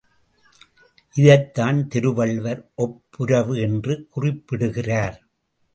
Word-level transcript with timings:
இதைத்தான் 1.15 1.87
திருவள்ளுவர் 1.87 2.71
ஒப்புரவு 2.75 3.59
என்று 3.59 4.07
குறிப்பிடுகிறார். 4.09 5.17